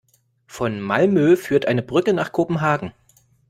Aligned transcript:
Von 0.47 0.79
Malmö 0.79 1.35
führt 1.35 1.67
eine 1.67 1.83
Brücke 1.83 2.13
nach 2.13 2.31
Kopenhagen. 2.31 2.91